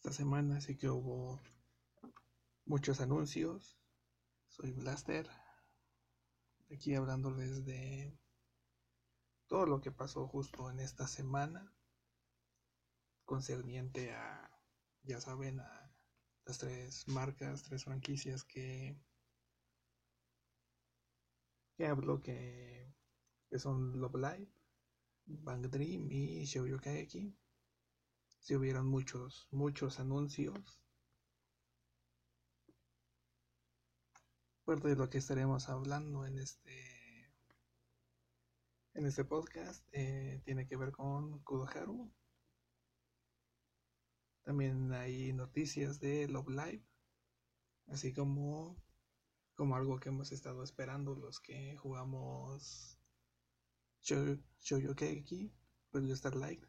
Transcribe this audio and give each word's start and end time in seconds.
esta 0.00 0.14
semana, 0.14 0.56
así 0.56 0.78
que 0.78 0.88
hubo 0.88 1.38
muchos 2.64 3.02
anuncios. 3.02 3.78
Soy 4.48 4.72
Blaster, 4.72 5.28
aquí 6.72 6.94
hablándoles 6.94 7.66
de 7.66 8.18
todo 9.46 9.66
lo 9.66 9.82
que 9.82 9.92
pasó 9.92 10.26
justo 10.26 10.70
en 10.70 10.80
esta 10.80 11.06
semana, 11.06 11.70
concerniente 13.26 14.14
a, 14.14 14.50
ya 15.02 15.20
saben, 15.20 15.60
a 15.60 15.94
las 16.46 16.56
tres 16.56 17.06
marcas, 17.06 17.64
tres 17.64 17.84
franquicias 17.84 18.42
que, 18.42 18.98
que 21.76 21.86
hablo, 21.86 22.22
que, 22.22 22.90
que 23.50 23.58
son 23.58 24.00
Love 24.00 24.14
Live, 24.14 24.52
Bang 25.26 25.68
Dream 25.68 26.10
y 26.10 26.44
Shoujo 26.46 26.80
Kaeki. 26.80 27.36
Si 28.40 28.54
hubieron 28.54 28.86
muchos, 28.86 29.46
muchos 29.50 30.00
anuncios. 30.00 30.80
Parte 34.64 34.88
de 34.88 34.96
lo 34.96 35.10
que 35.10 35.18
estaremos 35.18 35.68
hablando 35.68 36.26
en 36.26 36.38
este 36.38 37.32
en 38.94 39.06
este 39.06 39.24
podcast 39.24 39.86
eh, 39.92 40.40
tiene 40.44 40.66
que 40.66 40.76
ver 40.76 40.90
con 40.92 41.38
Kudoharu. 41.44 42.10
También 44.42 44.92
hay 44.92 45.32
noticias 45.32 46.00
de 46.00 46.26
Love 46.28 46.48
Live, 46.48 46.84
así 47.88 48.12
como 48.12 48.76
como 49.54 49.76
algo 49.76 50.00
que 50.00 50.08
hemos 50.08 50.32
estado 50.32 50.62
esperando 50.62 51.14
los 51.14 51.38
que 51.40 51.76
jugamos 51.76 52.98
Shoujo 54.02 54.94
Keiki, 54.94 55.52
Review 55.92 56.14
Star 56.14 56.34
Live, 56.34 56.66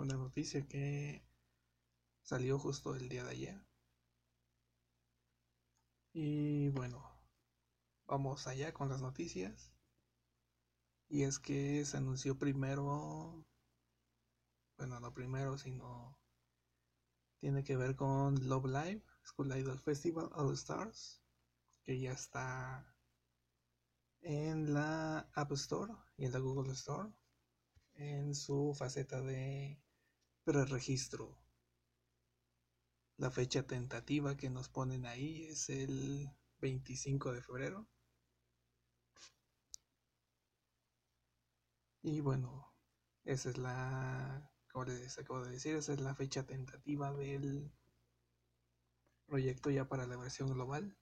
Una 0.00 0.16
noticia 0.16 0.66
que 0.66 1.22
salió 2.22 2.58
justo 2.58 2.94
el 2.94 3.10
día 3.10 3.22
de 3.22 3.30
ayer. 3.32 3.66
Y 6.14 6.70
bueno, 6.70 7.06
vamos 8.06 8.46
allá 8.46 8.72
con 8.72 8.88
las 8.88 9.02
noticias. 9.02 9.74
Y 11.10 11.24
es 11.24 11.38
que 11.38 11.84
se 11.84 11.98
anunció 11.98 12.38
primero, 12.38 13.44
bueno, 14.78 15.00
no 15.00 15.12
primero, 15.12 15.58
sino 15.58 16.18
tiene 17.38 17.62
que 17.62 17.76
ver 17.76 17.94
con 17.94 18.48
Love 18.48 18.68
Live, 18.68 19.04
School 19.22 19.54
Idol 19.54 19.78
Festival 19.78 20.30
All 20.32 20.54
Stars, 20.54 21.22
que 21.84 22.00
ya 22.00 22.12
está 22.12 22.96
en 24.22 24.72
la 24.72 25.30
App 25.34 25.52
Store 25.52 25.92
y 26.16 26.24
en 26.24 26.32
la 26.32 26.38
Google 26.38 26.72
Store 26.72 27.12
en 27.96 28.34
su 28.34 28.74
faceta 28.74 29.20
de 29.20 29.78
preregistro. 30.50 31.38
La 33.18 33.30
fecha 33.30 33.62
tentativa 33.62 34.36
que 34.36 34.50
nos 34.50 34.68
ponen 34.68 35.06
ahí 35.06 35.44
es 35.44 35.68
el 35.68 36.28
25 36.60 37.32
de 37.32 37.40
febrero. 37.40 37.88
Y 42.02 42.20
bueno, 42.20 42.74
esa 43.22 43.50
es 43.50 43.58
la, 43.58 44.50
como 44.72 44.86
les 44.86 45.16
acabo 45.18 45.40
de 45.44 45.52
decir, 45.52 45.76
esa 45.76 45.92
es 45.92 46.00
la 46.00 46.16
fecha 46.16 46.44
tentativa 46.44 47.12
del 47.12 47.70
proyecto 49.26 49.70
ya 49.70 49.86
para 49.88 50.08
la 50.08 50.16
versión 50.16 50.52
global. 50.52 50.98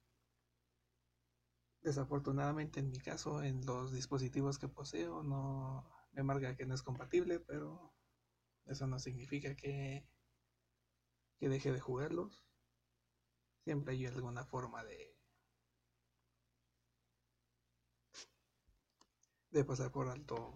Desafortunadamente 1.81 2.81
en 2.81 2.91
mi 2.91 2.99
caso, 2.99 3.43
en 3.43 3.65
los 3.65 3.93
dispositivos 3.95 4.59
que 4.59 4.69
poseo, 4.69 5.23
no 5.23 5.89
me 6.13 6.23
marca 6.23 6.55
que 6.55 6.67
no 6.67 6.75
es 6.75 6.83
compatible, 6.83 7.41
pero 7.41 7.95
eso 8.69 8.87
no 8.87 8.99
significa 8.99 9.55
que, 9.57 10.07
que 11.41 11.49
deje 11.49 11.73
de 11.73 11.81
jugarlos. 11.81 12.45
Siempre 13.63 13.95
hay 13.95 14.07
alguna 14.07 14.45
forma 14.45 14.85
de, 14.85 15.17
de 19.51 19.63
pasar 19.63 19.91
por 19.93 20.09
alto 20.09 20.55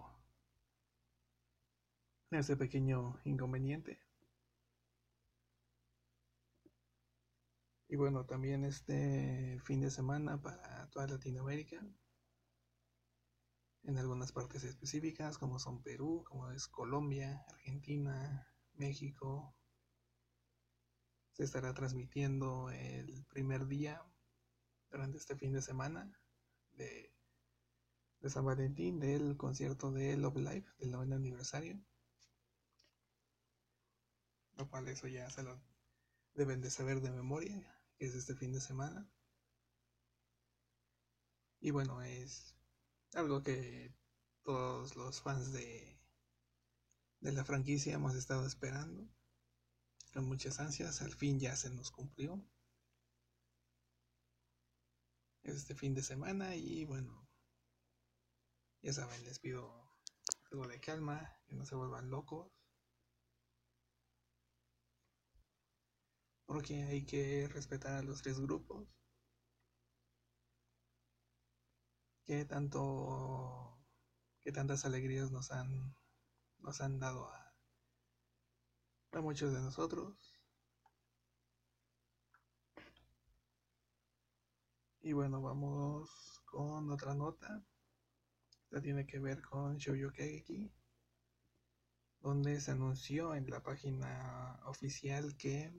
ese 2.32 2.56
pequeño 2.56 3.20
inconveniente. 3.24 4.00
Y 7.88 7.94
bueno, 7.94 8.24
también 8.26 8.64
este 8.64 9.60
fin 9.64 9.80
de 9.82 9.90
semana 9.90 10.40
para 10.42 10.88
toda 10.90 11.06
Latinoamérica, 11.06 11.80
en 13.84 13.98
algunas 13.98 14.32
partes 14.32 14.64
específicas 14.64 15.38
como 15.38 15.58
son 15.58 15.82
Perú, 15.82 16.24
como 16.28 16.50
es 16.50 16.68
Colombia, 16.68 17.44
Argentina, 17.48 18.48
México, 18.74 19.54
se 21.32 21.44
estará 21.44 21.74
transmitiendo 21.74 22.70
el 22.70 23.24
primer 23.26 23.66
día 23.66 24.02
durante 24.90 25.18
este 25.18 25.36
fin 25.36 25.52
de 25.52 25.62
semana 25.62 26.12
de, 26.72 27.10
San 28.28 28.44
Valentín 28.44 29.00
del 29.00 29.36
concierto 29.36 29.90
de 29.90 30.16
Love 30.16 30.36
Live 30.36 30.66
del 30.78 30.92
noveno 30.92 31.16
aniversario. 31.16 31.82
Lo 34.56 34.68
cual 34.68 34.86
eso 34.86 35.08
ya 35.08 35.28
se 35.28 35.42
lo 35.42 35.60
deben 36.34 36.60
de 36.60 36.70
saber 36.70 37.00
de 37.00 37.10
memoria 37.10 37.82
es 37.98 38.14
este 38.14 38.36
fin 38.36 38.52
de 38.52 38.60
semana. 38.60 39.10
Y 41.60 41.70
bueno, 41.72 42.02
es 42.02 42.54
algo 43.14 43.42
que 43.42 43.94
todos 44.42 44.96
los 44.96 45.20
fans 45.20 45.52
de, 45.52 46.00
de 47.20 47.32
la 47.32 47.44
franquicia 47.44 47.94
hemos 47.94 48.14
estado 48.14 48.46
esperando 48.46 49.08
con 50.12 50.26
muchas 50.26 50.60
ansias. 50.60 51.02
Al 51.02 51.14
fin 51.14 51.38
ya 51.40 51.56
se 51.56 51.70
nos 51.70 51.90
cumplió. 51.90 52.44
Este 55.42 55.74
fin 55.74 55.94
de 55.94 56.02
semana 56.02 56.54
y 56.54 56.84
bueno, 56.84 57.28
ya 58.80 58.92
saben, 58.92 59.24
les 59.24 59.38
pido 59.38 59.72
algo 60.50 60.68
de 60.68 60.80
calma, 60.80 61.36
que 61.46 61.54
no 61.54 61.66
se 61.66 61.74
vuelvan 61.74 62.10
locos. 62.10 62.52
porque 66.52 66.82
hay 66.82 67.06
que 67.06 67.48
respetar 67.48 67.94
a 67.94 68.02
los 68.02 68.20
tres 68.20 68.38
grupos. 68.38 68.86
Que 72.24 72.44
tanto, 72.44 73.78
que 74.40 74.52
tantas 74.52 74.84
alegrías 74.84 75.30
nos 75.30 75.50
han, 75.50 75.94
nos 76.58 76.80
han 76.80 76.98
dado 76.98 77.28
a, 77.30 77.54
a 79.12 79.20
muchos 79.20 79.52
de 79.52 79.60
nosotros. 79.60 80.32
Y 85.00 85.12
bueno, 85.12 85.42
vamos 85.42 86.42
con 86.44 86.90
otra 86.90 87.14
nota. 87.14 87.64
Esta 88.64 88.80
tiene 88.80 89.04
que 89.06 89.18
ver 89.18 89.42
con 89.42 89.76
Shoujo 89.76 90.12
Kageki, 90.12 90.72
donde 92.20 92.60
se 92.60 92.70
anunció 92.70 93.34
en 93.34 93.50
la 93.50 93.62
página 93.62 94.60
oficial 94.64 95.36
que 95.36 95.74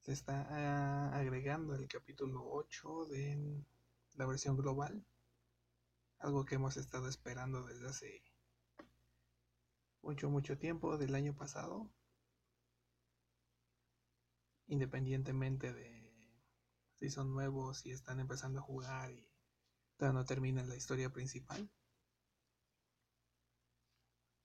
se 0.00 0.12
está 0.12 0.46
ah, 0.50 1.16
agregando 1.16 1.74
el 1.74 1.88
capítulo 1.88 2.44
8 2.52 3.06
de 3.06 3.64
la 4.14 4.26
versión 4.26 4.56
global. 4.56 5.04
Algo 6.18 6.44
que 6.44 6.54
hemos 6.54 6.76
estado 6.76 7.08
esperando 7.08 7.64
desde 7.64 7.88
hace 7.88 8.22
mucho, 10.02 10.30
mucho 10.30 10.58
tiempo 10.58 10.96
del 10.96 11.14
año 11.14 11.34
pasado. 11.34 11.90
Independientemente 14.66 15.72
de 15.72 16.04
si 16.94 17.10
son 17.10 17.32
nuevos, 17.32 17.78
si 17.78 17.90
están 17.90 18.20
empezando 18.20 18.60
a 18.60 18.62
jugar 18.62 19.10
y 19.12 19.28
todavía 19.96 20.20
no 20.20 20.24
terminan 20.24 20.68
la 20.68 20.76
historia 20.76 21.10
principal. 21.10 21.70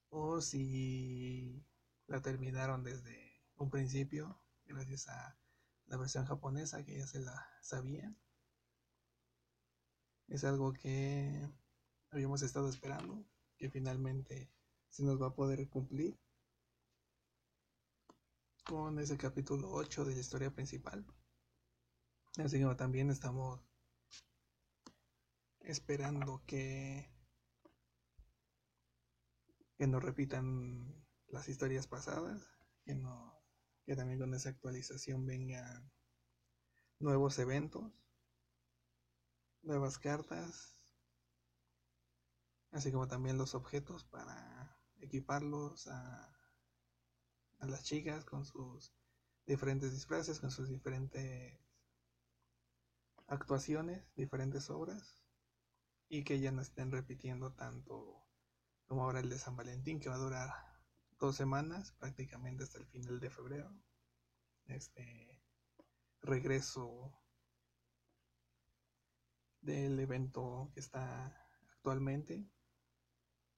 O 0.09 0.41
si 0.41 1.63
la 2.08 2.22
terminaron 2.22 2.84
desde 2.84 3.43
un 3.55 3.70
principio, 3.70 4.41
gracias 4.66 5.08
a 5.08 5.38
la 5.85 5.97
versión 5.97 6.26
japonesa 6.26 6.84
que 6.84 6.97
ya 6.97 7.08
se 7.08 7.20
la 7.20 7.47
sabían. 7.61 8.17
Es 10.29 10.43
algo 10.43 10.73
que 10.73 11.49
habíamos 12.11 12.43
estado 12.43 12.70
esperando, 12.70 13.26
que 13.58 13.70
finalmente 13.70 14.52
se 14.90 15.03
nos 15.03 15.20
va 15.20 15.28
a 15.28 15.35
poder 15.35 15.67
cumplir 15.70 16.20
con 18.64 18.99
ese 18.99 19.17
capítulo 19.17 19.72
8 19.72 20.05
de 20.05 20.14
la 20.14 20.20
historia 20.20 20.52
principal. 20.52 21.03
Así 22.37 22.59
que 22.59 22.76
también 22.76 23.09
estamos 23.09 23.59
esperando 25.61 26.43
que 26.46 27.09
que 29.78 29.87
no 29.87 29.99
repitan 29.99 31.08
las 31.28 31.47
historias 31.47 31.87
pasadas, 31.87 32.46
que 32.84 32.93
no 32.93 33.41
que 33.85 33.96
también 33.96 34.20
con 34.20 34.35
esa 34.35 34.49
actualización 34.49 35.26
vengan 35.26 35.91
nuevos 36.99 37.40
eventos, 37.40 37.91
nuevas 39.61 39.97
cartas, 39.97 40.76
así 42.72 42.91
como 42.91 43.08
también 43.08 43.38
los 43.38 43.56
objetos 43.56 44.03
para 44.06 44.78
equiparlos, 45.00 45.88
a 45.88 46.40
a 47.59 47.66
las 47.66 47.84
chicas 47.84 48.26
con 48.26 48.46
sus 48.46 48.94
diferentes 49.46 49.91
disfraces, 49.91 50.40
con 50.40 50.52
sus 50.52 50.70
diferentes 50.70 51.59
actuaciones, 53.28 54.03
diferentes 54.16 54.70
obras, 54.70 55.23
y 56.08 56.23
que 56.23 56.40
ya 56.40 56.52
no 56.52 56.62
estén 56.62 56.91
repitiendo 56.91 57.53
tanto 57.53 58.26
como 58.85 59.03
ahora 59.03 59.20
el 59.20 59.29
de 59.29 59.38
San 59.38 59.55
Valentín, 59.55 60.00
que 60.00 60.09
va 60.09 60.16
a 60.16 60.20
durar 60.20 60.50
dos 61.20 61.35
semanas, 61.35 61.91
prácticamente 62.00 62.64
hasta 62.64 62.79
el 62.79 62.88
final 62.88 63.20
de 63.20 63.29
febrero. 63.29 63.72
Este 64.66 65.44
regreso 66.22 67.14
del 69.61 70.00
evento 70.00 70.72
que 70.73 70.79
está 70.79 71.35
actualmente 71.73 72.46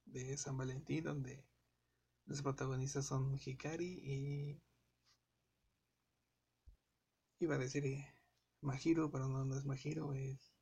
de 0.05 0.37
San 0.37 0.57
Valentín, 0.57 1.03
donde 1.03 1.45
los 2.25 2.41
protagonistas 2.41 3.05
son 3.05 3.39
Hikari 3.43 3.99
y 4.03 4.61
iba 7.39 7.55
a 7.55 7.57
decir 7.57 7.83
Mahiro, 8.61 9.09
pero 9.11 9.27
no, 9.27 9.43
no 9.45 9.55
es 9.57 9.65
Mahiro, 9.65 10.13
es, 10.13 10.53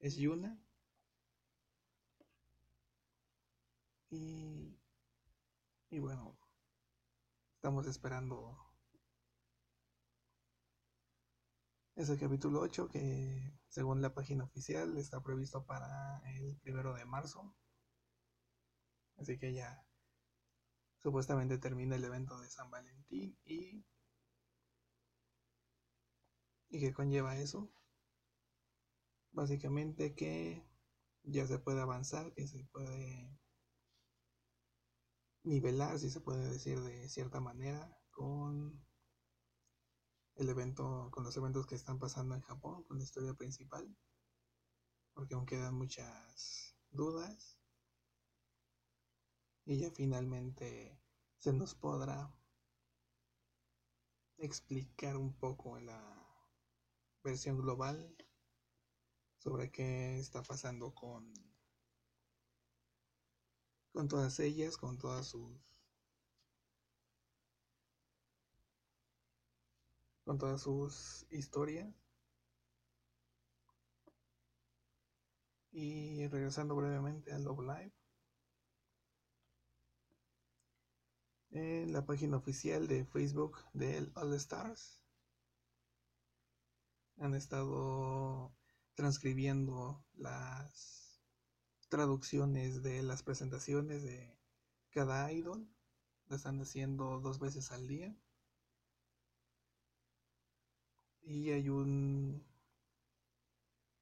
es 0.00 0.16
Yuna. 0.16 0.58
Y, 4.10 4.76
y 5.90 5.98
bueno, 6.00 6.36
estamos 7.54 7.86
esperando 7.86 8.58
ese 11.94 12.18
capítulo 12.18 12.60
8 12.60 12.88
que 12.88 13.59
según 13.70 14.02
la 14.02 14.12
página 14.12 14.44
oficial 14.44 14.98
está 14.98 15.22
previsto 15.22 15.64
para 15.64 16.20
el 16.34 16.58
primero 16.58 16.92
de 16.92 17.06
marzo. 17.06 17.56
Así 19.16 19.38
que 19.38 19.54
ya 19.54 19.82
supuestamente 21.02 21.56
termina 21.56 21.96
el 21.96 22.04
evento 22.04 22.38
de 22.38 22.50
San 22.50 22.70
Valentín 22.70 23.38
y 23.44 23.84
¿Y 26.70 26.78
qué 26.78 26.92
conlleva 26.92 27.36
eso? 27.36 27.68
Básicamente 29.32 30.14
que 30.14 30.64
ya 31.24 31.44
se 31.46 31.58
puede 31.58 31.80
avanzar, 31.80 32.32
que 32.34 32.46
se 32.46 32.64
puede 32.66 33.36
nivelar, 35.42 35.98
si 35.98 36.10
se 36.10 36.20
puede 36.20 36.48
decir 36.48 36.80
de 36.80 37.08
cierta 37.08 37.40
manera, 37.40 37.98
con 38.12 38.80
el 40.40 40.48
evento, 40.48 41.08
con 41.10 41.24
los 41.24 41.36
eventos 41.36 41.66
que 41.66 41.74
están 41.74 41.98
pasando 41.98 42.34
en 42.34 42.40
Japón, 42.40 42.82
con 42.84 42.98
la 42.98 43.04
historia 43.04 43.34
principal, 43.34 43.94
porque 45.12 45.34
aún 45.34 45.46
quedan 45.46 45.74
muchas 45.74 46.74
dudas. 46.90 47.58
Y 49.66 49.78
ya 49.78 49.90
finalmente 49.90 50.98
se 51.38 51.52
nos 51.52 51.74
podrá 51.74 52.34
explicar 54.38 55.16
un 55.16 55.34
poco 55.34 55.78
la 55.78 56.00
versión 57.22 57.58
global 57.58 58.16
sobre 59.38 59.70
qué 59.70 60.18
está 60.18 60.42
pasando 60.42 60.94
con 60.94 61.32
con 63.92 64.08
todas 64.08 64.38
ellas, 64.40 64.76
con 64.76 64.98
todas 64.98 65.26
sus 65.26 65.69
con 70.30 70.38
todas 70.38 70.62
sus 70.62 71.26
historias. 71.30 71.92
Y 75.72 76.24
regresando 76.28 76.76
brevemente 76.76 77.32
a 77.32 77.38
Love 77.40 77.62
Live. 77.62 77.92
En 81.50 81.92
la 81.92 82.06
página 82.06 82.36
oficial 82.36 82.86
de 82.86 83.04
Facebook 83.06 83.58
del 83.72 84.12
All 84.14 84.32
Stars 84.34 85.02
han 87.16 87.34
estado 87.34 88.54
transcribiendo 88.94 90.04
las 90.14 91.20
traducciones 91.88 92.84
de 92.84 93.02
las 93.02 93.24
presentaciones 93.24 94.04
de 94.04 94.38
cada 94.90 95.32
idol. 95.32 95.68
Lo 96.28 96.36
están 96.36 96.60
haciendo 96.60 97.18
dos 97.18 97.40
veces 97.40 97.72
al 97.72 97.88
día. 97.88 98.16
Y 101.22 101.50
hay 101.50 101.68
un 101.68 102.44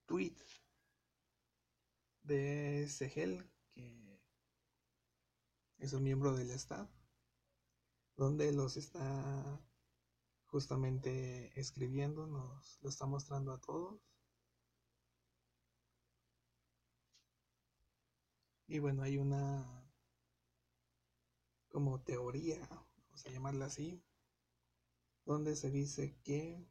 tweet 0.06 0.36
de 2.22 2.88
Segel, 2.88 3.50
que 3.72 4.20
es 5.78 5.92
un 5.92 6.02
miembro 6.02 6.34
del 6.34 6.50
staff, 6.50 6.90
donde 8.16 8.52
los 8.52 8.76
está 8.76 9.60
justamente 10.46 11.52
escribiendo, 11.58 12.26
nos 12.26 12.78
lo 12.82 12.88
está 12.88 13.06
mostrando 13.06 13.52
a 13.52 13.60
todos. 13.60 14.00
Y 18.66 18.78
bueno, 18.80 19.02
hay 19.02 19.16
una 19.16 19.78
como 21.68 22.00
teoría, 22.02 22.66
vamos 22.68 23.24
a 23.24 23.30
llamarla 23.30 23.66
así, 23.66 24.02
donde 25.24 25.54
se 25.54 25.70
dice 25.70 26.16
que 26.24 26.66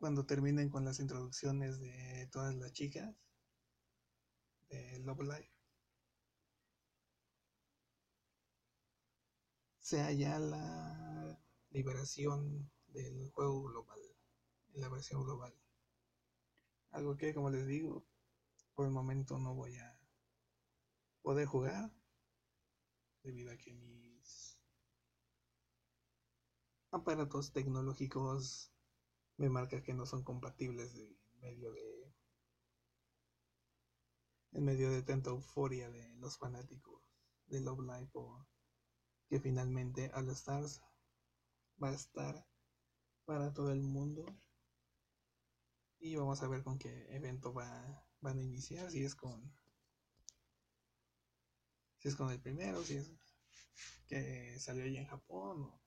cuando 0.00 0.24
terminen 0.24 0.70
con 0.70 0.86
las 0.86 0.98
introducciones 0.98 1.78
de 1.78 2.26
todas 2.32 2.54
las 2.54 2.72
chicas 2.72 3.14
de 4.70 4.98
Love 5.00 5.20
Life, 5.20 5.52
sea 9.78 10.10
ya 10.12 10.38
la 10.38 11.38
liberación 11.68 12.72
del 12.86 13.30
juego 13.32 13.62
global, 13.64 14.00
en 14.72 14.80
la 14.80 14.88
versión 14.88 15.22
global. 15.22 15.54
Algo 16.92 17.16
que, 17.18 17.34
como 17.34 17.50
les 17.50 17.66
digo, 17.66 18.06
por 18.74 18.86
el 18.86 18.92
momento 18.92 19.38
no 19.38 19.54
voy 19.54 19.76
a 19.76 20.00
poder 21.20 21.46
jugar 21.46 21.92
debido 23.22 23.52
a 23.52 23.56
que 23.58 23.74
mis 23.74 24.58
aparatos 26.90 27.52
tecnológicos 27.52 28.72
me 29.40 29.48
marcan 29.48 29.82
que 29.82 29.94
no 29.94 30.04
son 30.04 30.22
compatibles 30.22 30.94
en 30.94 31.16
medio 31.40 31.72
de 31.72 32.14
en 34.52 34.64
medio 34.64 34.90
de 34.90 35.02
tanta 35.02 35.30
euforia 35.30 35.90
de 35.90 36.14
los 36.16 36.36
fanáticos 36.36 37.02
de 37.46 37.60
Love 37.60 37.80
Live 37.80 38.10
o 38.12 38.46
que 39.30 39.40
finalmente 39.40 40.10
All 40.12 40.28
Stars 40.30 40.82
va 41.82 41.88
a 41.88 41.94
estar 41.94 42.46
para 43.24 43.54
todo 43.54 43.72
el 43.72 43.80
mundo. 43.80 44.26
Y 46.00 46.16
vamos 46.16 46.42
a 46.42 46.48
ver 46.48 46.62
con 46.62 46.78
qué 46.78 47.06
evento 47.14 47.54
va, 47.54 48.04
van 48.20 48.38
a 48.38 48.42
iniciar, 48.42 48.90
si 48.90 49.04
es 49.04 49.14
con 49.14 49.54
si 51.98 52.08
es 52.08 52.16
con 52.16 52.30
el 52.30 52.40
primero, 52.40 52.82
si 52.82 52.96
es 52.96 53.10
que 54.06 54.58
salió 54.58 54.84
ahí 54.84 54.98
en 54.98 55.06
Japón, 55.06 55.62
o 55.62 55.80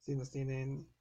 si 0.00 0.14
nos 0.16 0.30
tienen 0.30 0.92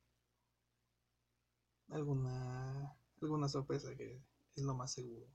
alguna 1.92 2.98
alguna 3.22 3.48
sorpresa 3.48 3.96
que 3.96 4.22
es 4.56 4.64
lo 4.64 4.74
más 4.74 4.94
seguro 4.94 5.28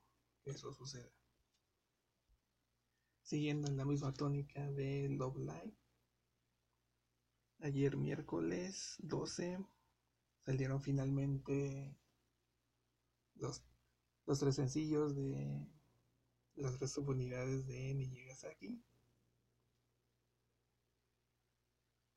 que 0.43 0.51
eso 0.51 0.73
suceda. 0.73 1.11
Siguiendo 3.23 3.69
en 3.69 3.77
la 3.77 3.85
misma 3.85 4.13
tónica 4.13 4.71
de 4.71 5.09
Love 5.09 5.39
Live, 5.39 5.77
Ayer 7.61 7.97
miércoles 7.97 8.97
12 8.99 9.59
salieron 10.45 10.83
finalmente 10.83 11.97
los, 13.37 13.65
los 14.27 14.39
tres 14.39 14.57
sencillos 14.57 15.17
de 15.17 15.67
las 16.55 16.77
tres 16.77 16.93
subunidades 16.93 17.67
de 17.67 17.95
Nijigasaki. 17.95 18.85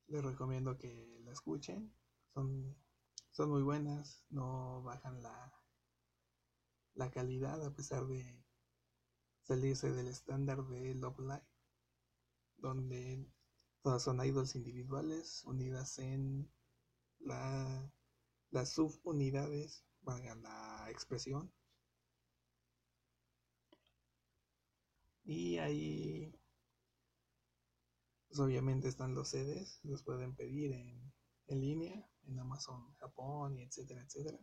Les 0.08 0.24
recomiendo 0.24 0.78
que 0.78 1.22
la 1.24 1.32
escuchen. 1.32 1.94
Son, 2.34 2.76
son 3.40 3.52
muy 3.52 3.62
buenas, 3.62 4.26
no 4.32 4.84
bajan 4.84 5.24
la, 5.24 5.54
la 6.94 7.10
calidad 7.10 7.66
a 7.66 7.74
pesar 7.74 8.06
de 8.06 8.46
salirse 9.44 9.92
del 9.92 10.08
estándar 10.08 10.64
de 10.68 10.96
Love 10.96 11.20
Live, 11.20 11.48
donde 12.58 13.26
Todas 13.84 14.04
son 14.04 14.26
idols 14.26 14.56
individuales 14.56 15.44
unidas 15.46 16.00
en 16.00 16.52
la, 17.20 17.92
las 18.52 18.74
subunidades, 18.74 19.86
valga 20.02 20.36
la 20.36 20.88
expresión. 20.92 21.52
Y 25.24 25.58
ahí, 25.60 26.34
pues 28.28 28.40
obviamente 28.40 28.88
están 28.88 29.14
los 29.14 29.30
CDs, 29.30 29.80
los 29.84 30.04
pueden 30.04 30.36
pedir 30.36 30.72
en, 30.72 31.12
en 31.48 31.62
línea, 31.62 32.10
en 32.30 32.40
Amazon 32.40 32.94
Japón 32.96 33.58
y 33.58 33.64
etcétera, 33.64 34.02
etcétera. 34.02 34.40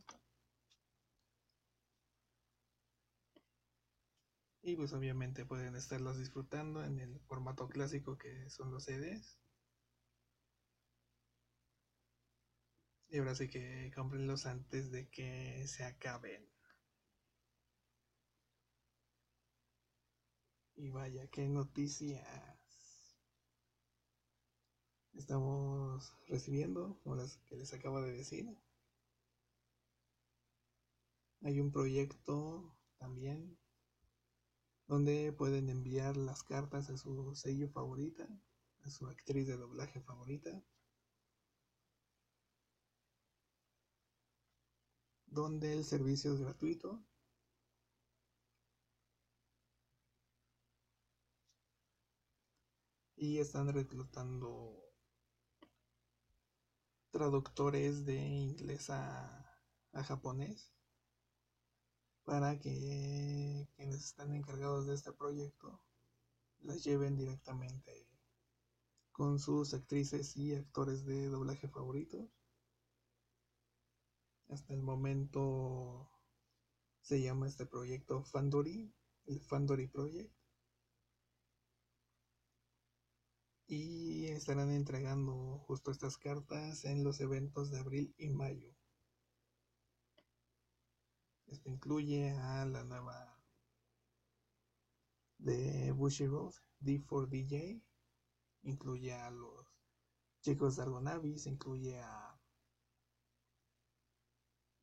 Y 4.62 4.75
pues 4.76 4.93
obviamente 4.93 5.47
pueden 5.47 5.76
estarlos 5.76 6.19
disfrutando 6.19 6.85
en 6.85 6.99
el 6.99 7.21
formato 7.21 7.69
clásico 7.69 8.19
que 8.19 8.50
son 8.50 8.73
los 8.73 8.85
CDs. 8.85 9.38
Y 13.09 13.19
ahora 13.19 13.35
sí 13.35 13.49
que 13.49 13.93
cómprenlos 13.95 14.47
antes 14.47 14.90
de 14.90 15.09
que 15.09 15.66
se 15.69 15.85
acaben. 15.85 16.45
Y 20.76 20.90
vaya, 20.90 21.26
qué 21.28 21.49
noticias 21.49 22.55
estamos 25.16 26.14
recibiendo, 26.28 26.99
como 27.02 27.16
las 27.16 27.38
que 27.49 27.56
les 27.56 27.73
acabo 27.73 28.00
de 28.00 28.12
decir. 28.12 28.46
Hay 31.42 31.61
un 31.61 31.70
proyecto 31.70 32.75
también 32.99 33.58
donde 34.87 35.32
pueden 35.32 35.68
enviar 35.68 36.16
las 36.16 36.42
cartas 36.42 36.90
a 36.90 36.96
su 36.96 37.35
sello 37.35 37.68
favorita, 37.68 38.28
a 38.85 38.90
su 38.90 39.06
actriz 39.06 39.46
de 39.46 39.56
doblaje 39.56 40.00
favorita. 40.00 40.62
Donde 45.26 45.73
el 45.73 45.85
servicio 45.85 46.32
es 46.32 46.40
gratuito. 46.40 47.04
Y 53.16 53.38
están 53.38 53.73
reclutando 53.73 54.86
traductores 57.16 58.04
de 58.04 58.18
inglés 58.18 58.90
a, 58.90 59.42
japonés 60.04 60.70
para 62.25 62.61
que 62.61 63.66
quienes 63.75 64.04
están 64.04 64.35
encargados 64.35 64.87
de 64.87 64.92
este 64.92 65.14
proyecto 65.14 65.80
las 66.58 66.85
lleven 66.85 67.16
directamente 67.16 68.06
con 69.12 69.38
sus 69.38 69.73
actrices 69.73 70.37
y 70.37 70.54
actores 70.54 71.06
de 71.06 71.28
doblaje 71.30 71.68
favoritos. 71.68 72.28
Hasta 74.50 74.75
el 74.75 74.82
momento 74.82 76.11
se 77.00 77.23
llama 77.23 77.49
este 77.49 77.64
proyecto 77.64 78.25
Fandori, 78.25 78.92
el 79.25 79.40
Fandori 79.40 79.87
Project. 79.87 80.36
Y 83.68 84.26
estarán 84.26 84.70
entregando 84.70 85.58
justo 85.66 85.90
estas 85.90 86.16
cartas 86.18 86.85
en 86.85 87.02
los 87.02 87.20
eventos 87.20 87.70
de 87.70 87.78
abril 87.80 88.14
y 88.16 88.28
mayo. 88.30 88.76
Esto 91.46 91.68
incluye 91.68 92.30
a 92.30 92.64
la 92.64 92.85
nueva 92.85 93.40
de 95.38 95.92
Bushy 95.92 96.26
Road, 96.26 96.54
D4DJ, 96.80 97.82
incluye 98.62 99.12
a 99.12 99.30
los 99.30 99.66
chicos 100.42 100.76
de 100.76 100.82
Argonavis, 100.82 101.46
incluye 101.46 102.00
a 102.00 102.40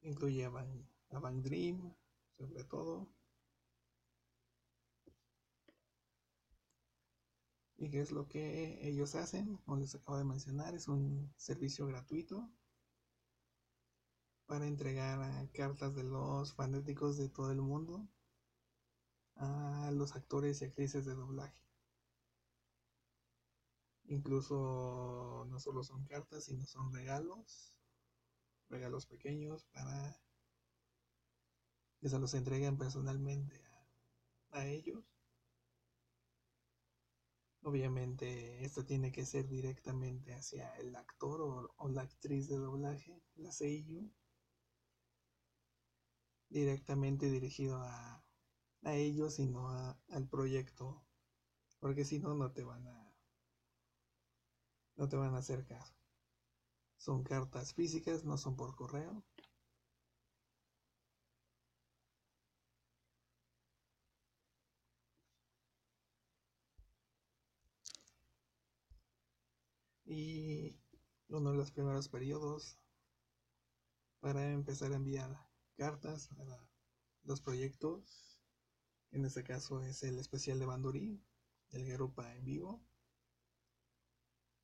incluye 0.02 0.46
a 0.46 0.50
Van, 0.50 1.42
Dream, 1.42 1.96
sobre 2.38 2.64
todo. 2.66 3.08
¿Y 7.84 7.90
qué 7.90 8.00
es 8.00 8.14
lo 8.14 8.30
que 8.30 8.80
ellos 8.88 9.14
hacen? 9.14 9.58
Como 9.58 9.76
les 9.76 9.94
acabo 9.94 10.18
de 10.18 10.24
mencionar, 10.24 10.74
es 10.74 10.88
un 10.88 11.34
servicio 11.36 11.86
gratuito 11.86 12.50
para 14.46 14.68
entregar 14.68 15.52
cartas 15.52 15.94
de 15.94 16.04
los 16.04 16.54
fanáticos 16.54 17.18
de 17.18 17.28
todo 17.28 17.52
el 17.52 17.62
mundo 17.62 18.08
a 19.36 19.92
los 19.92 20.16
actores 20.16 20.62
y 20.62 20.66
actrices 20.66 21.06
de 21.06 21.14
doblaje. 21.14 21.62
Incluso 24.06 25.46
no 25.50 25.60
solo 25.60 25.84
son 25.84 26.06
cartas, 26.06 26.46
sino 26.46 26.66
son 26.66 26.94
regalos, 26.94 27.76
regalos 28.70 29.08
pequeños 29.08 29.66
para 29.74 30.18
que 32.00 32.08
se 32.08 32.18
los 32.18 32.34
entreguen 32.34 32.78
personalmente 32.78 33.62
a, 34.52 34.68
ellos. 34.68 35.04
Obviamente 37.64 38.64
esto 38.66 38.86
tiene 38.86 39.12
que 39.12 39.26
ser 39.26 39.48
directamente 39.48 40.34
hacia 40.34 40.70
el 40.76 40.96
actor 40.96 41.72
o, 41.78 41.90
la 41.90 42.02
actriz 42.02 42.50
de 42.50 42.58
doblaje, 42.58 43.22
la 43.36 43.52
seiyuu 43.52 44.12
directamente 46.50 47.30
dirigido 47.30 47.78
a, 47.78 48.24
a 48.84 48.94
ellos, 48.94 49.36
sino 49.36 49.70
a, 49.70 49.98
al 50.10 50.28
proyecto. 50.28 51.04
Porque 51.80 52.04
si 52.06 52.20
no, 52.20 52.36
no 52.36 52.52
te 52.52 52.64
van 52.64 52.86
a. 52.86 53.16
No 54.98 55.08
te 55.08 55.16
van 55.16 55.34
a 55.34 55.40
hacer 55.40 55.66
caso. 55.66 55.94
Son 56.98 57.24
cartas 57.24 57.74
físicas, 57.74 58.26
no 58.26 58.38
son 58.38 58.56
por 58.58 58.76
correo. 58.76 59.24
Y 70.14 70.78
uno 71.30 71.52
de 71.52 71.58
los 71.58 71.72
primeros 71.72 72.08
periodos 72.08 72.78
para 74.20 74.52
empezar 74.52 74.92
a 74.92 74.98
enviar 74.98 75.36
cartas 75.76 76.30
para 76.38 76.70
los 77.24 77.42
proyectos. 77.42 78.40
En 79.12 79.26
este 79.26 79.44
caso 79.44 79.82
es 79.82 80.04
el 80.04 80.20
especial 80.20 80.60
de 80.60 80.68
Bandori, 80.68 81.20
el 81.72 81.88
Garupa 81.88 82.32
en 82.36 82.46
vivo, 82.46 82.80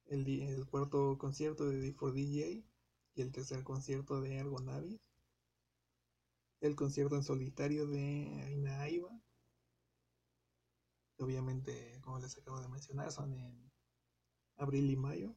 el, 0.05 0.27
el 0.27 0.67
cuarto 0.67 1.17
concierto 1.17 1.65
de 1.67 1.95
D4DJ 1.95 2.63
y 3.15 3.21
el 3.21 3.31
tercer 3.31 3.63
concierto 3.63 4.21
de 4.21 4.43
Navis 4.43 5.01
el 6.61 6.75
concierto 6.75 7.15
en 7.15 7.23
solitario 7.23 7.87
de 7.87 8.43
Aina 8.45 8.81
Aiba. 8.81 9.19
Obviamente, 11.17 11.99
como 12.01 12.19
les 12.19 12.37
acabo 12.37 12.61
de 12.61 12.67
mencionar, 12.67 13.11
son 13.11 13.33
en 13.33 13.68
abril 14.59 14.91
y 14.91 14.95
mayo. 14.95 15.35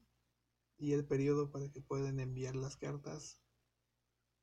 Y 0.77 0.93
el 0.93 1.07
periodo 1.07 1.51
para 1.51 1.71
que 1.71 1.81
puedan 1.81 2.21
enviar 2.21 2.57
las 2.57 2.77
cartas 2.77 3.41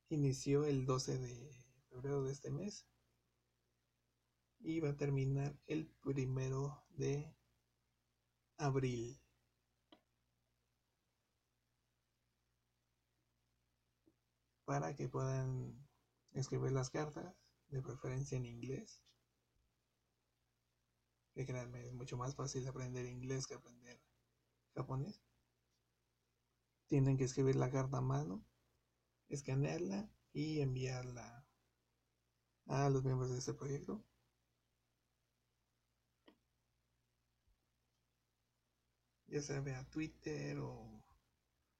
inició 0.08 0.64
el 0.64 0.86
12 0.86 1.18
de 1.18 1.52
febrero 1.90 2.24
de 2.24 2.32
este 2.32 2.50
mes 2.50 2.88
y 4.58 4.80
va 4.80 4.90
a 4.90 4.96
terminar 4.96 5.56
el 5.66 5.86
primero 6.02 6.82
de 6.88 7.32
abril. 8.56 9.20
Para 14.64 14.94
que 14.94 15.08
puedan 15.08 15.86
escribir 16.32 16.72
las 16.72 16.90
cartas, 16.90 17.34
de 17.68 17.82
preferencia 17.82 18.36
en 18.36 18.46
inglés. 18.46 19.02
Que 21.34 21.42
es 21.42 21.92
mucho 21.92 22.16
más 22.16 22.34
fácil 22.34 22.66
aprender 22.66 23.06
inglés 23.06 23.46
que 23.46 23.54
aprender 23.54 24.00
Tienen 26.88 27.16
que 27.16 27.24
escribir 27.24 27.56
la 27.56 27.70
carta 27.70 27.98
a 27.98 28.02
mano 28.02 28.44
escanearla 29.30 30.10
y 30.32 30.60
enviarla 30.60 31.46
a 32.66 32.90
los 32.90 33.04
miembros 33.04 33.30
de 33.30 33.38
este 33.38 33.54
proyecto. 33.54 34.04
Ya 39.28 39.40
sea 39.40 39.60
vía 39.60 39.88
Twitter 39.90 40.58
o, 40.58 41.04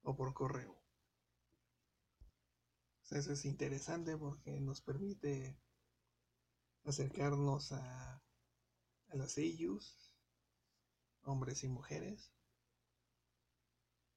o 0.03 0.15
por 0.15 0.33
correo. 0.33 0.81
eso 3.11 3.33
es 3.33 3.43
interesante 3.43 4.17
porque 4.17 4.61
nos 4.61 4.79
permite 4.79 5.59
acercarnos 6.85 7.73
a, 7.73 8.23
a 9.09 9.15
las 9.15 9.37
ellos, 9.37 10.13
hombres 11.23 11.65
y 11.65 11.67
mujeres, 11.67 12.31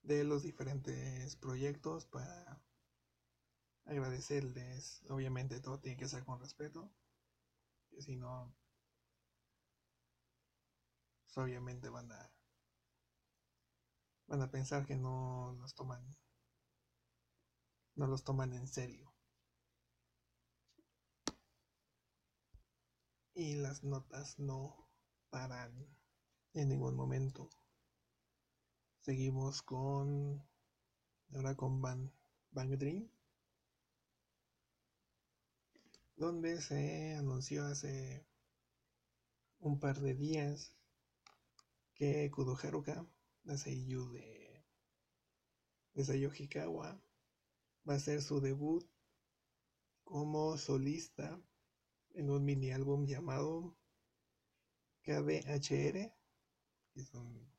de 0.05 0.23
los 0.23 0.43
diferentes 0.43 1.37
proyectos 1.37 2.07
para 2.07 2.63
agradecerles. 3.87 5.03
Obviamente 5.09 5.61
todo 5.61 5.81
tiene 5.81 5.97
que 5.97 6.09
ser 6.09 6.25
con 6.25 6.41
respeto. 6.41 6.91
Que 7.91 8.03
si 8.03 8.17
no, 8.17 8.55
pues, 11.25 11.39
obviamente 11.39 11.89
van 11.89 12.13
a 12.13 12.31
van 14.27 14.43
a 14.43 14.51
pensar 14.51 14.87
que 14.87 14.97
no 14.97 15.55
los 15.61 15.75
toman 15.75 16.17
no 17.97 18.07
los 18.07 18.25
toman 18.25 18.53
en 18.53 18.67
serio. 18.67 19.13
Y 23.35 23.57
las 23.57 23.83
notas 23.85 24.39
no 24.39 24.89
paran 25.31 25.87
en 26.55 26.69
ningún 26.69 26.97
momento. 26.97 27.51
Seguimos 29.05 29.61
con 29.61 30.43
ahora 31.35 31.55
con 31.55 31.83
Van 31.83 32.11
Bang 32.53 32.79
Dream 32.79 33.07
donde 36.17 36.59
se 36.63 37.15
anunció 37.15 37.67
hace 37.67 38.25
un 39.61 39.79
par 39.79 40.01
de 40.01 40.15
días 40.15 40.75
que 41.95 42.31
Kudo 42.31 42.57
Haruka, 42.57 43.07
la 43.43 43.59
seiyuu 43.59 44.11
de, 44.11 44.65
de 45.93 46.05
Sayo 46.05 46.31
Hikawa, 46.33 46.99
va 47.87 47.93
a 47.93 47.97
hacer 47.97 48.23
su 48.23 48.41
debut 48.41 48.87
como 50.03 50.57
solista 50.57 51.39
en 52.15 52.31
un 52.31 52.43
mini 52.43 52.71
álbum 52.71 53.05
llamado 53.05 53.77
KBHR, 55.03 56.11
que 56.95 57.05
son 57.05 57.54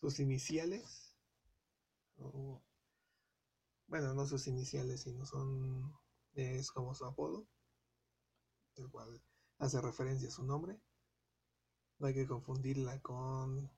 sus 0.00 0.20
iniciales. 0.20 1.16
bueno, 3.86 4.14
no 4.14 4.26
sus 4.26 4.46
iniciales, 4.46 5.02
sino 5.02 5.24
son. 5.26 5.94
es 6.34 6.70
como 6.70 6.94
su 6.94 7.04
apodo, 7.04 7.46
el 8.76 8.88
cual 8.90 9.20
hace 9.58 9.80
referencia 9.80 10.28
a 10.28 10.32
su 10.32 10.44
nombre. 10.44 10.80
No 11.98 12.06
hay 12.06 12.14
que 12.14 12.26
confundirla 12.26 13.00
con, 13.02 13.70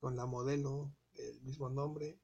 con 0.00 0.16
la 0.16 0.26
modelo 0.26 0.94
del 1.12 1.40
mismo 1.42 1.68
nombre, 1.68 2.18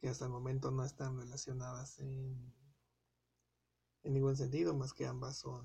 que 0.00 0.08
hasta 0.08 0.26
el 0.26 0.30
momento 0.30 0.70
no 0.70 0.84
están 0.84 1.18
relacionadas 1.18 1.98
en 1.98 2.52
en 4.04 4.14
ningún 4.14 4.36
sentido, 4.36 4.74
más 4.74 4.92
que 4.92 5.06
ambas 5.06 5.36
son 5.38 5.64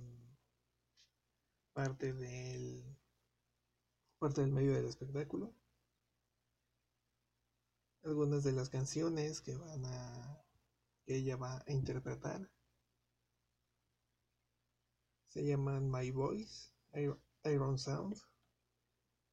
parte 1.73 2.13
del 2.13 2.83
parte 4.19 4.41
del 4.41 4.51
medio 4.51 4.73
del 4.73 4.85
espectáculo. 4.85 5.53
Algunas 8.07 8.45
de 8.45 8.53
las 8.53 8.69
canciones 8.69 9.41
que 9.41 9.57
van 9.57 9.83
a 9.83 10.41
que 11.03 11.17
ella 11.17 11.35
va 11.35 11.57
a 11.57 11.71
interpretar 11.73 12.49
se 15.27 15.45
llaman 15.45 15.91
My 15.91 16.09
Voice, 16.11 16.71
Iron 17.43 17.77
Sound, 17.77 18.15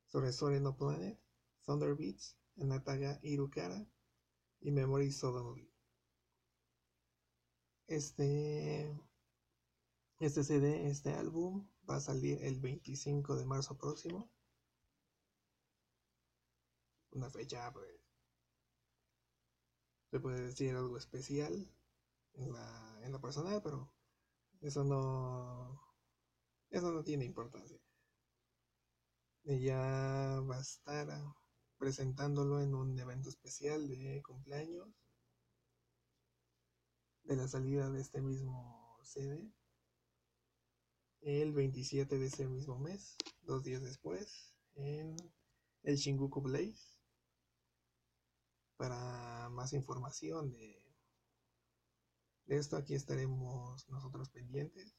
Sore 0.09 0.59
No 0.59 0.77
Planet, 0.77 1.17
Thunder 1.65 1.95
Beats, 1.95 2.37
Anataga 2.61 3.21
Irukara 3.23 3.87
y 4.59 4.73
Memory 4.73 5.13
Suddenly. 5.13 5.71
Este, 7.87 8.93
este 10.19 10.43
CD, 10.43 10.89
este 10.89 11.13
álbum, 11.13 11.65
va 11.89 11.97
a 11.97 12.01
salir 12.01 12.43
el 12.43 12.59
25 12.59 13.37
de 13.37 13.47
marzo 13.47 13.79
próximo. 13.79 14.29
Una 17.13 17.31
fecha, 17.31 17.73
pues, 17.73 18.04
se 20.15 20.21
puede 20.21 20.43
decir 20.43 20.77
algo 20.77 20.97
especial 20.97 21.53
en 22.35 22.53
la, 22.53 23.01
en 23.03 23.11
la 23.11 23.21
personal, 23.21 23.61
pero 23.65 23.93
eso 24.61 24.85
no, 24.85 25.83
eso 26.71 26.93
no 26.93 27.03
tiene 27.03 27.25
importancia. 27.25 27.81
Ella 29.43 30.39
va 30.43 30.59
a 30.59 30.61
estar 30.61 31.09
presentándolo 31.79 32.63
en 32.63 32.77
un 32.77 32.97
evento 32.97 33.29
especial 33.29 33.89
de 33.89 34.23
cumpleaños 34.23 34.89
de 37.25 37.35
la 37.35 37.49
salida 37.49 37.91
de 37.91 38.01
este 38.01 38.21
mismo 38.23 38.97
CD 39.03 39.53
el 41.23 41.53
27 41.53 42.21
de 42.21 42.27
ese 42.27 42.47
mismo 42.47 42.79
mes, 42.79 43.17
dos 43.43 43.65
días 43.65 43.83
después, 43.83 44.55
en 44.77 45.17
el 45.83 45.97
Shinguku 45.97 46.41
Blaze. 46.41 46.94
Para 48.77 49.49
más 49.51 49.73
información 49.73 50.53
de, 50.53 50.83
esto, 52.47 52.77
aquí 52.77 52.95
estaremos 52.95 53.89
nosotros 53.89 54.31
pendientes. 54.31 54.97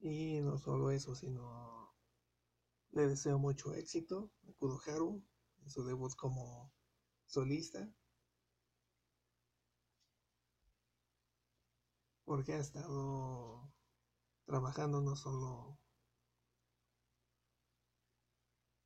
Y 0.00 0.40
no 0.40 0.58
solo 0.58 0.90
eso, 0.90 1.14
sino 1.14 1.94
le 2.92 3.06
deseo 3.06 3.38
mucho 3.38 3.74
éxito 3.74 4.30
a 4.48 4.52
Kudoharu 4.54 5.22
en 5.62 5.70
su 5.70 5.84
debut 5.84 6.14
como 6.16 6.72
solista. 7.26 7.92
Porque 12.24 12.54
ha 12.54 12.58
estado 12.58 13.70
trabajando 14.46 15.00
no 15.00 15.16
solo 15.16 15.79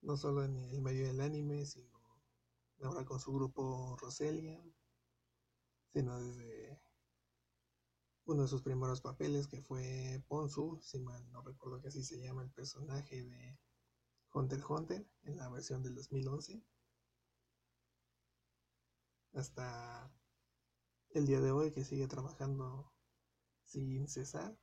no 0.04 0.16
solo 0.16 0.44
en 0.44 0.56
el 0.56 0.80
medio 0.80 1.06
del 1.06 1.20
anime, 1.20 1.66
sino 1.66 2.00
ahora 2.82 3.04
con 3.04 3.18
su 3.18 3.32
grupo 3.32 3.96
Roselia, 3.96 4.62
sino 5.92 6.20
desde 6.20 6.80
uno 8.26 8.42
de 8.42 8.48
sus 8.48 8.62
primeros 8.62 9.00
papeles 9.00 9.48
que 9.48 9.60
fue 9.60 10.22
Ponzu, 10.28 10.78
si 10.82 10.98
mal 11.00 11.30
no 11.32 11.42
recuerdo 11.42 11.80
que 11.80 11.88
así 11.88 12.02
se 12.02 12.20
llama 12.20 12.42
el 12.42 12.50
personaje 12.50 13.24
de 13.24 13.58
Hunter 14.32 14.58
x 14.58 14.70
Hunter 14.70 15.06
en 15.24 15.36
la 15.36 15.48
versión 15.48 15.82
del 15.82 15.94
2011 15.94 16.62
hasta 19.34 20.12
el 21.10 21.26
día 21.26 21.40
de 21.40 21.50
hoy 21.50 21.72
que 21.72 21.84
sigue 21.84 22.06
trabajando 22.06 22.92
sin 23.64 24.08
cesar. 24.08 24.56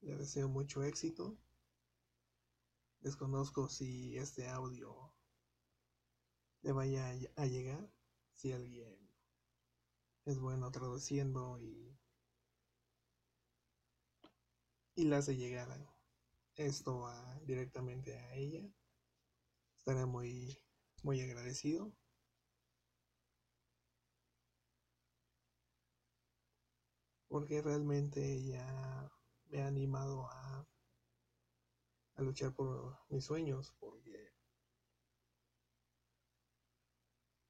Le 0.00 0.16
deseo 0.16 0.48
mucho 0.48 0.82
éxito. 0.84 1.36
Desconozco 3.00 3.68
si 3.68 4.16
este 4.16 4.48
audio 4.48 5.14
le 6.62 6.72
vaya 6.72 7.10
a 7.36 7.46
llegar, 7.46 7.90
si 8.34 8.52
alguien 8.52 8.96
es 10.24 10.38
bueno 10.38 10.70
traduciendo 10.70 11.58
y, 11.60 11.98
y 14.94 15.04
le 15.04 15.16
hace 15.16 15.36
llegar 15.36 15.68
esto 16.56 17.08
directamente 17.44 18.18
a 18.18 18.34
ella. 18.34 18.68
Estaré 19.76 20.04
muy, 20.06 20.58
muy 21.02 21.20
agradecido. 21.20 21.92
porque 27.28 27.60
realmente 27.62 28.20
ella 28.24 29.10
me 29.50 29.62
ha 29.62 29.66
animado 29.66 30.26
a, 30.30 30.66
a 32.18 32.22
luchar 32.22 32.52
por 32.52 32.98
mis 33.10 33.24
sueños, 33.24 33.74
porque 33.78 34.34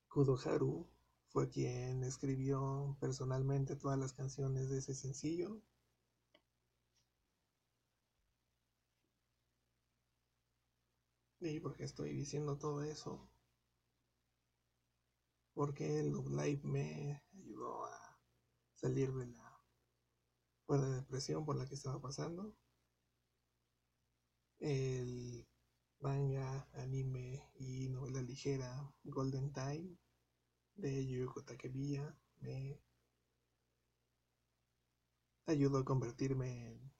Kudoharu 0.09 0.87
fue 1.29 1.49
quien 1.49 2.05
escribió 2.05 2.95
personalmente 3.01 3.77
todas 3.77 3.99
las 3.99 4.13
canciones 4.13 4.69
de 4.69 4.79
ese 4.79 4.95
sencillo. 4.95 5.63
¿Y 11.41 11.61
porque 11.61 11.85
estoy 11.85 12.13
diciendo 12.13 12.59
todo 12.59 12.83
eso? 12.83 13.31
Porque 15.55 16.01
el 16.01 16.13
Live 16.13 16.61
me 16.65 17.23
ayudó 17.33 17.87
a 17.87 18.21
salir 18.75 19.13
de 19.15 19.27
la 19.29 19.49
la 20.69 20.91
depresión 20.91 21.47
por 21.47 21.57
la 21.57 21.67
que 21.67 21.75
estaba 21.75 21.99
pasando. 21.99 22.55
El 24.61 25.47
manga, 26.01 26.69
anime 26.73 27.49
y 27.55 27.89
novela 27.89 28.23
ligera 28.23 28.93
Golden 29.05 29.53
Time 29.53 29.97
de 30.75 31.07
Yuyuko 31.07 31.45
Takebiya 31.45 32.17
me 32.41 32.81
ayudó 35.47 35.79
a 35.79 35.85
convertirme 35.85 36.73
en, 36.73 36.93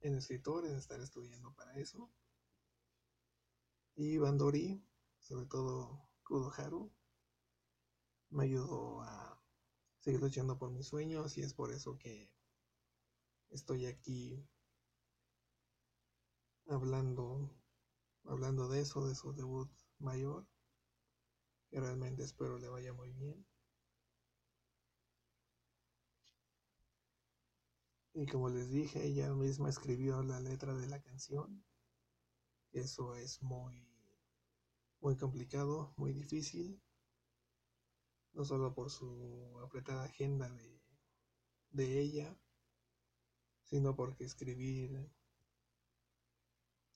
en 0.00 0.16
escritor, 0.16 0.66
en 0.66 0.76
estar 0.76 1.00
estudiando 1.00 1.52
para 1.54 1.78
eso. 1.78 2.10
Y 3.96 4.18
Bandori, 4.18 4.84
sobre 5.20 5.46
todo 5.46 6.08
Kudoharu, 6.24 6.92
me 8.30 8.44
ayudó 8.44 9.00
a 9.02 9.40
seguir 10.00 10.20
luchando 10.20 10.58
por 10.58 10.70
mis 10.70 10.88
sueños 10.88 11.38
y 11.38 11.42
es 11.42 11.54
por 11.54 11.72
eso 11.72 11.96
que 11.98 12.30
estoy 13.50 13.86
aquí 13.86 14.44
hablando, 16.68 17.50
hablando 18.24 18.68
de 18.68 18.80
eso, 18.80 19.06
de 19.06 19.14
su 19.14 19.32
debut 19.32 19.70
mayor, 19.98 20.46
que 21.68 21.80
realmente 21.80 22.22
espero 22.22 22.58
le 22.58 22.68
vaya 22.68 22.92
muy 22.92 23.12
bien. 23.12 23.46
Y 28.14 28.26
como 28.26 28.48
les 28.48 28.70
dije, 28.70 29.04
ella 29.04 29.34
misma 29.34 29.68
escribió 29.68 30.22
la 30.22 30.38
letra 30.40 30.72
de 30.74 30.86
la 30.86 31.02
canción. 31.02 31.64
Eso 32.72 33.16
es 33.16 33.42
muy, 33.42 33.88
muy 35.00 35.16
complicado, 35.16 35.92
muy 35.96 36.12
difícil. 36.12 36.80
No 38.32 38.44
solo 38.44 38.72
por 38.72 38.90
su 38.90 39.60
apretada 39.64 40.04
agenda 40.04 40.48
de, 40.48 40.80
de 41.70 42.00
ella, 42.00 42.38
sino 43.64 43.96
porque 43.96 44.24
escribir 44.24 45.10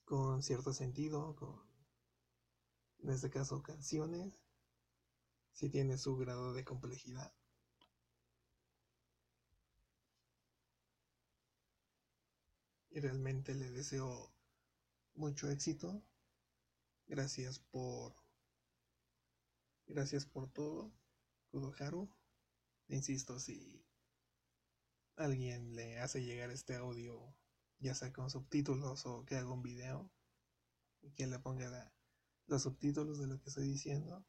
con 0.09 0.41
cierto 0.41 0.73
sentido, 0.73 1.35
con, 1.35 1.61
en 3.03 3.11
este 3.11 3.29
caso, 3.29 3.61
canciones, 3.61 4.33
si 5.53 5.69
tiene 5.69 5.99
su 5.99 6.17
grado 6.17 6.51
de 6.53 6.65
complejidad. 6.65 7.31
y 12.91 12.99
realmente 12.99 13.53
le 13.53 13.69
deseo 13.69 14.33
mucho 15.13 15.47
éxito. 15.51 16.03
Gracias 17.05 17.59
por 17.59 18.15
gracias 19.85 20.25
por 20.25 20.51
todo, 20.51 20.91
Kudoharu. 21.51 22.09
Insisto, 22.87 23.39
si 23.39 23.85
alguien 25.15 25.75
le 25.75 25.99
hace 25.99 26.23
llegar 26.23 26.49
este 26.49 26.75
audio, 26.75 27.35
ya 27.79 27.95
sea 27.95 28.13
con 28.13 28.29
subtítulos 28.29 29.05
o 29.05 29.25
que 29.25 29.37
haga 29.37 29.51
un 29.51 29.63
video 29.63 30.11
y 31.01 31.11
que 31.11 31.27
le 31.27 31.39
ponga 31.39 31.93
los 32.47 32.63
subtítulos 32.63 33.19
de 33.19 33.27
lo 33.27 33.39
que 33.39 33.49
estoy 33.49 33.67
diciendo, 33.67 34.25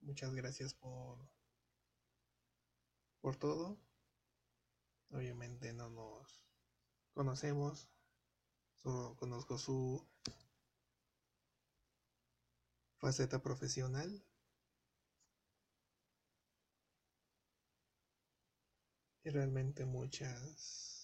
muchas 0.00 0.34
gracias 0.34 0.74
por 0.74 1.28
por 3.20 3.36
todo. 3.36 3.78
Obviamente 5.10 5.72
no 5.72 5.90
nos 5.90 6.42
conocemos, 7.12 7.90
solo 8.76 9.16
conozco 9.16 9.58
su 9.58 10.06
faceta 12.98 13.42
profesional. 13.42 14.24
Y 19.22 19.30
realmente 19.30 19.84
muchas, 19.84 20.99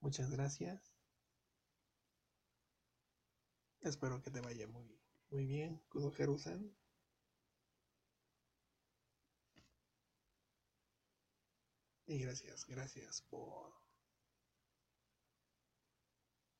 muchas 0.00 0.30
gracias. 0.30 0.92
Espero 3.80 4.22
que 4.22 4.30
te 4.30 4.40
vaya 4.40 4.66
muy, 4.66 5.00
muy 5.30 5.46
bien, 5.46 5.82
Kudo 5.88 6.10
Jerusan. 6.12 6.74
Y 12.06 12.18
gracias, 12.18 12.66
gracias 12.66 13.22
por 13.22 13.78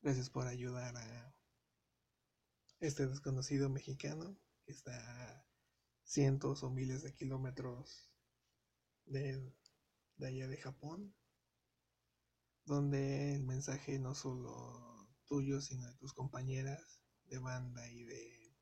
Gracias 0.01 0.29
por 0.29 0.47
ayudar 0.47 0.95
a 0.95 1.35
este 2.79 3.05
desconocido 3.05 3.69
mexicano 3.69 4.39
que 4.65 4.71
está 4.71 5.45
cientos 6.03 6.63
o 6.63 6.69
miles 6.69 7.03
de 7.03 7.13
kilómetros 7.13 8.09
de, 9.05 9.53
de 10.15 10.27
allá 10.27 10.47
de 10.47 10.55
Japón, 10.55 11.13
donde 12.69 13.35
el 13.35 13.43
mensaje 13.43 13.99
no 13.99 14.15
solo 14.15 15.09
tuyo, 15.25 15.59
sino 15.59 15.87
de 15.87 15.95
tus 15.95 16.13
compañeras 16.13 17.01
de 17.25 17.39
banda 17.39 17.89
y 17.89 18.03
de 18.03 18.55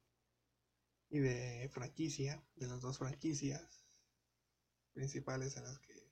y 1.09 1.19
de 1.19 1.69
franquicia, 1.69 2.43
de 2.55 2.67
las 2.67 2.81
dos 2.81 2.97
franquicias 2.97 3.85
principales 4.93 5.55
en 5.57 5.63
las 5.63 5.79
que 5.79 6.11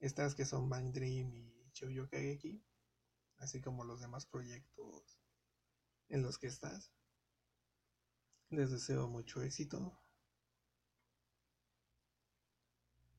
estas 0.00 0.34
que 0.34 0.44
son 0.44 0.68
Bang 0.68 0.92
Dream 0.92 1.32
y 1.34 1.70
Shoujo 1.72 2.08
Kageki 2.08 2.62
así 3.38 3.60
como 3.60 3.84
los 3.84 4.00
demás 4.00 4.26
proyectos 4.26 5.18
en 6.08 6.22
los 6.22 6.38
que 6.38 6.46
estás. 6.48 6.92
Les 8.50 8.70
deseo 8.70 9.08
mucho 9.08 9.42
éxito. 9.42 9.96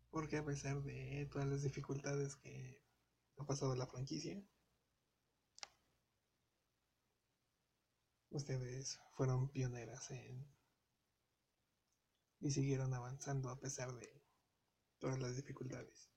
Porque 0.10 0.38
a 0.38 0.46
pesar 0.46 0.84
de 0.84 1.28
todas 1.32 1.48
las 1.48 1.64
dificultades 1.64 2.36
que 2.36 2.84
ha 3.38 3.46
pasado 3.46 3.76
la 3.76 3.88
franquicia, 3.88 4.42
ustedes 8.30 9.00
fueron 9.12 9.50
pioneras 9.50 10.10
en 10.12 10.46
y 12.40 12.52
siguieron 12.52 12.94
avanzando 12.94 13.50
a 13.50 13.60
pesar 13.60 13.94
de 13.94 14.22
todas 15.00 15.20
las 15.20 15.36
dificultades. 15.36 16.12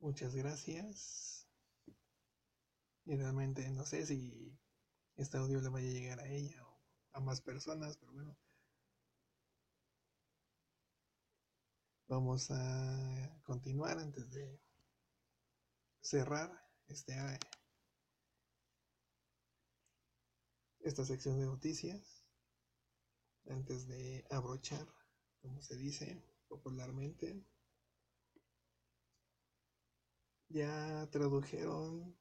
Muchas 0.00 0.34
gracias. 0.34 1.48
Y 3.04 3.16
realmente 3.16 3.70
no 3.70 3.84
sé 3.86 4.04
si 4.04 4.58
este 5.16 5.38
audio 5.38 5.60
le 5.60 5.68
vaya 5.68 5.88
a 5.88 5.92
llegar 5.92 6.20
a 6.20 6.28
ella 6.28 6.64
o 6.66 6.80
a 7.12 7.20
más 7.20 7.40
personas, 7.40 7.96
pero 7.98 8.12
bueno. 8.12 8.36
Vamos 12.08 12.52
a 12.52 13.40
continuar 13.42 13.98
antes 13.98 14.30
de 14.30 14.60
cerrar 16.00 16.52
este, 16.86 17.16
esta 20.78 21.04
sección 21.04 21.40
de 21.40 21.46
noticias. 21.46 22.24
Antes 23.48 23.88
de 23.88 24.24
abrochar, 24.30 24.86
como 25.42 25.60
se 25.62 25.76
dice 25.76 26.22
popularmente, 26.46 27.44
ya 30.48 31.08
tradujeron 31.10 32.16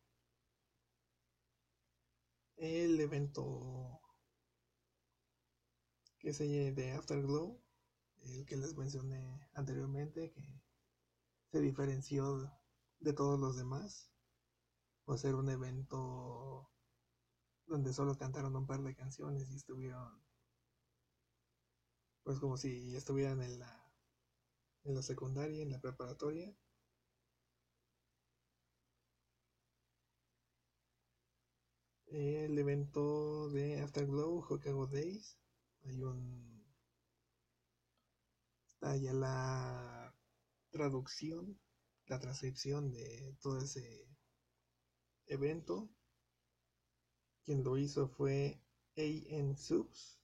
el 2.58 3.00
evento 3.00 4.02
que 6.18 6.34
se 6.34 6.72
de 6.72 6.92
Afterglow, 6.94 7.65
el 8.26 8.46
que 8.46 8.58
les 8.58 8.76
mencioné 8.76 9.48
anteriormente, 9.54 10.32
que 10.32 10.62
se 11.52 11.62
diferenció 11.62 12.52
de 13.00 13.14
todos 13.14 13.40
los 13.40 13.58
demás 13.58 14.12
por 15.06 15.20
ser 15.20 15.36
un 15.36 15.50
evento 15.50 16.70
donde 17.68 17.94
solo 17.94 18.18
cantaron 18.18 18.56
un 18.56 18.68
par 18.68 18.82
de 18.82 18.96
canciones 18.96 19.50
y 19.50 19.56
estuvieron 19.56 20.24
pues 22.24 22.40
como 22.40 22.58
si 22.58 22.96
estuvieran 22.96 23.42
en 23.42 23.60
la 23.60 23.82
en 24.84 24.96
la 24.96 25.02
secundaria, 25.02 25.64
en 25.64 25.72
la 25.72 25.80
preparatoria 25.80 26.56
el 32.16 32.58
evento 32.58 33.50
de 33.50 33.82
Afterglow 33.82 34.40
Hokago 34.48 34.88
Days. 34.88 35.38
Hay 35.84 36.02
un. 36.02 36.55
Está 38.86 38.98
ya 38.98 39.14
la 39.14 40.16
traducción, 40.70 41.60
la 42.06 42.20
transcripción 42.20 42.92
de 42.92 43.36
todo 43.42 43.58
ese 43.58 44.08
evento. 45.26 45.90
Quien 47.44 47.64
lo 47.64 47.80
hizo 47.80 48.08
fue 48.08 48.62
AN 48.96 49.58
Subs. 49.58 50.20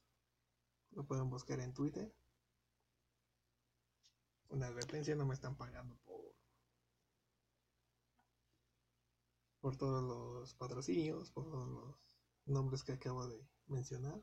Lo 0.91 1.07
pueden 1.07 1.27
buscar 1.31 1.59
en 1.59 1.73
Twitter. 1.73 2.13
Una 4.49 4.67
advertencia, 4.67 5.15
no 5.15 5.25
me 5.25 5.33
están 5.33 5.57
pagando 5.57 5.99
por 9.59 9.75
todos 9.75 10.03
los 10.03 10.53
patrocinios, 10.53 11.31
por 11.31 11.45
todos 11.45 11.67
los 11.67 11.95
nombres 12.45 12.83
que 12.83 12.91
acabo 12.91 13.27
de 13.27 13.43
mencionar. 13.65 14.21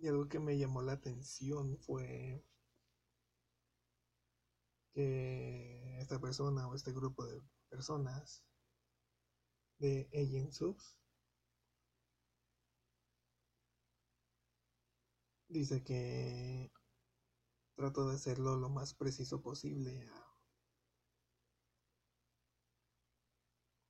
Y 0.00 0.08
algo 0.08 0.28
que 0.28 0.38
me 0.38 0.56
llamó 0.56 0.80
la 0.80 0.92
atención 0.92 1.76
fue 1.78 2.42
que 4.94 6.00
esta 6.00 6.18
persona 6.18 6.66
o 6.66 6.74
este 6.74 6.92
grupo 6.92 7.26
de 7.26 7.42
personas 7.68 8.42
de 9.78 10.08
Agent 10.14 10.52
Subs 10.52 10.96
dice 15.48 15.84
que 15.84 16.72
trato 17.74 18.08
de 18.08 18.14
hacerlo 18.14 18.56
lo 18.56 18.70
más 18.70 18.94
preciso 18.94 19.42
posible 19.42 20.08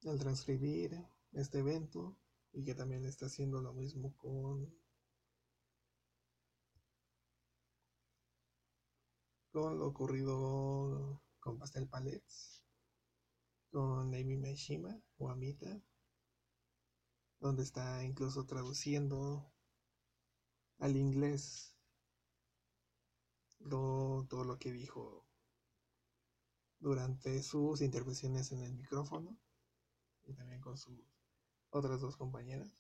al 0.07 0.19
transcribir 0.19 1.07
este 1.35 1.61
evento 1.61 2.17
y 2.53 2.65
que 2.65 2.75
también 2.75 3.05
está 3.05 3.27
haciendo 3.27 3.61
lo 3.61 3.73
mismo 3.73 4.17
con 4.17 4.80
con 9.53 9.79
lo 9.79 9.87
ocurrido 9.87 11.23
con 11.41 11.59
Pastel 11.59 11.89
Palets 11.89 12.63
con 13.71 14.15
Amy 14.15 14.37
Meshima 14.37 15.01
o 15.19 15.31
donde 17.41 17.63
está 17.63 18.05
incluso 18.05 18.45
traduciendo 18.45 19.53
al 20.79 20.97
inglés 20.97 21.77
todo 23.69 24.45
lo 24.45 24.59
que 24.59 24.73
dijo 24.73 25.27
durante 26.79 27.43
sus 27.43 27.81
intervenciones 27.83 28.53
en 28.53 28.63
el 28.63 28.75
micrófono 28.75 29.37
y 30.25 30.35
también 30.35 30.61
con 30.61 30.79
sus 30.79 30.99
otras 31.71 32.01
dos 32.01 32.17
compañeras. 32.17 32.75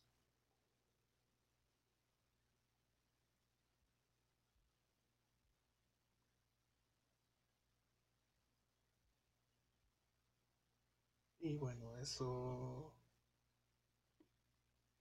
Y 11.40 11.56
bueno, 11.56 11.96
eso. 11.96 12.94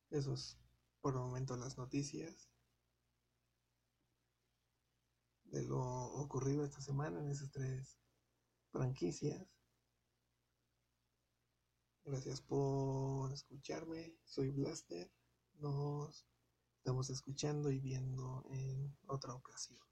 Eso 0.09 0.33
es 0.33 0.57
por 1.01 1.13
el 1.13 1.19
momento 1.19 1.55
las 1.55 1.77
noticias. 1.77 2.49
de 5.51 5.63
lo 5.63 5.79
ocurrido 5.79 6.63
esta 6.63 6.81
semana 6.81 7.19
en 7.19 7.29
esas 7.29 7.51
tres 7.51 7.97
franquicias. 8.71 9.47
Gracias 12.05 12.41
por 12.41 13.31
escucharme. 13.33 14.15
Soy 14.25 14.51
Blaster. 14.51 15.11
Nos 15.55 16.25
estamos 16.77 17.09
escuchando 17.09 17.71
y 17.71 17.79
viendo 17.79 18.45
en 18.51 18.95
otra 19.07 19.33
ocasión. 19.33 19.88